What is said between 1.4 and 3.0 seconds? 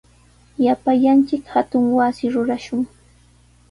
hatun wasi rurashun.